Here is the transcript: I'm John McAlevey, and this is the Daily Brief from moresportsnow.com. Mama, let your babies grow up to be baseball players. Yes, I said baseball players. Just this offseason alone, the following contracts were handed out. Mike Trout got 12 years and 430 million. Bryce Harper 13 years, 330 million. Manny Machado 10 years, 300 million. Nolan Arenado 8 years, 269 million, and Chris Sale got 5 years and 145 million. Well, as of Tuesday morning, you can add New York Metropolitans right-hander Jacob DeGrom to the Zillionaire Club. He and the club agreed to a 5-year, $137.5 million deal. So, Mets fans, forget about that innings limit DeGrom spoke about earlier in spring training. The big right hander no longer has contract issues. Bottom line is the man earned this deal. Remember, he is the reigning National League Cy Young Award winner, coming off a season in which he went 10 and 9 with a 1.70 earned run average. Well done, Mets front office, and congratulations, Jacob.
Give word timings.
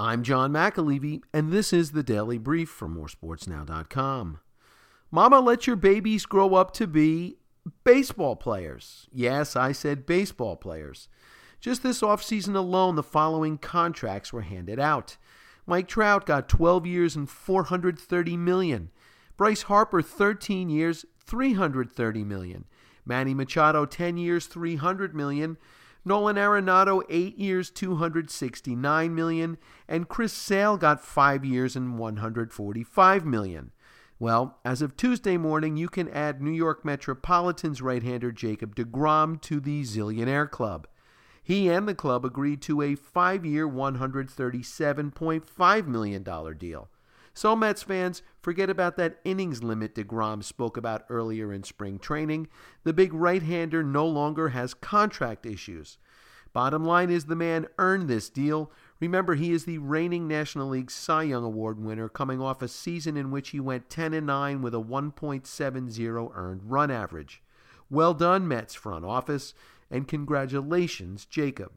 I'm 0.00 0.22
John 0.22 0.50
McAlevey, 0.50 1.20
and 1.34 1.52
this 1.52 1.74
is 1.74 1.92
the 1.92 2.02
Daily 2.02 2.38
Brief 2.38 2.70
from 2.70 2.96
moresportsnow.com. 2.96 4.40
Mama, 5.10 5.40
let 5.40 5.66
your 5.66 5.76
babies 5.76 6.24
grow 6.24 6.54
up 6.54 6.70
to 6.72 6.86
be 6.86 7.36
baseball 7.84 8.34
players. 8.34 9.08
Yes, 9.12 9.56
I 9.56 9.72
said 9.72 10.06
baseball 10.06 10.56
players. 10.56 11.10
Just 11.60 11.82
this 11.82 12.00
offseason 12.00 12.56
alone, 12.56 12.96
the 12.96 13.02
following 13.02 13.58
contracts 13.58 14.32
were 14.32 14.40
handed 14.40 14.80
out. 14.80 15.18
Mike 15.66 15.86
Trout 15.86 16.24
got 16.24 16.48
12 16.48 16.86
years 16.86 17.14
and 17.14 17.28
430 17.28 18.38
million. 18.38 18.90
Bryce 19.36 19.64
Harper 19.64 20.00
13 20.00 20.70
years, 20.70 21.04
330 21.26 22.24
million. 22.24 22.64
Manny 23.04 23.34
Machado 23.34 23.84
10 23.84 24.16
years, 24.16 24.46
300 24.46 25.14
million. 25.14 25.58
Nolan 26.04 26.36
Arenado 26.36 27.02
8 27.08 27.36
years, 27.36 27.70
269 27.70 29.14
million, 29.14 29.58
and 29.86 30.08
Chris 30.08 30.32
Sale 30.32 30.78
got 30.78 31.04
5 31.04 31.44
years 31.44 31.76
and 31.76 31.98
145 31.98 33.26
million. 33.26 33.72
Well, 34.18 34.58
as 34.64 34.82
of 34.82 34.96
Tuesday 34.96 35.36
morning, 35.36 35.76
you 35.76 35.88
can 35.88 36.08
add 36.08 36.42
New 36.42 36.50
York 36.50 36.84
Metropolitans 36.84 37.80
right-hander 37.80 38.32
Jacob 38.32 38.74
DeGrom 38.76 39.40
to 39.42 39.60
the 39.60 39.82
Zillionaire 39.82 40.50
Club. 40.50 40.88
He 41.42 41.68
and 41.68 41.88
the 41.88 41.94
club 41.94 42.24
agreed 42.24 42.62
to 42.62 42.80
a 42.82 42.96
5-year, 42.96 43.66
$137.5 43.66 45.86
million 45.86 46.22
deal. 46.58 46.90
So, 47.40 47.56
Mets 47.56 47.82
fans, 47.82 48.20
forget 48.42 48.68
about 48.68 48.98
that 48.98 49.18
innings 49.24 49.62
limit 49.62 49.94
DeGrom 49.94 50.44
spoke 50.44 50.76
about 50.76 51.06
earlier 51.08 51.54
in 51.54 51.62
spring 51.62 51.98
training. 51.98 52.48
The 52.84 52.92
big 52.92 53.14
right 53.14 53.42
hander 53.42 53.82
no 53.82 54.06
longer 54.06 54.50
has 54.50 54.74
contract 54.74 55.46
issues. 55.46 55.96
Bottom 56.52 56.84
line 56.84 57.08
is 57.08 57.24
the 57.24 57.34
man 57.34 57.66
earned 57.78 58.08
this 58.08 58.28
deal. 58.28 58.70
Remember, 59.00 59.36
he 59.36 59.52
is 59.52 59.64
the 59.64 59.78
reigning 59.78 60.28
National 60.28 60.68
League 60.68 60.90
Cy 60.90 61.22
Young 61.22 61.42
Award 61.42 61.82
winner, 61.82 62.10
coming 62.10 62.42
off 62.42 62.60
a 62.60 62.68
season 62.68 63.16
in 63.16 63.30
which 63.30 63.48
he 63.48 63.58
went 63.58 63.88
10 63.88 64.12
and 64.12 64.26
9 64.26 64.60
with 64.60 64.74
a 64.74 64.82
1.70 64.82 66.36
earned 66.36 66.60
run 66.64 66.90
average. 66.90 67.42
Well 67.88 68.12
done, 68.12 68.48
Mets 68.48 68.74
front 68.74 69.06
office, 69.06 69.54
and 69.90 70.06
congratulations, 70.06 71.24
Jacob. 71.24 71.68